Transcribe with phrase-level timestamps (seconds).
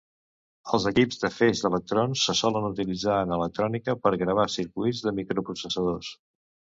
[0.77, 6.11] Els equips de feix d'electrons se solen utilitzar en electrònica per gravar circuits de microprocessadors.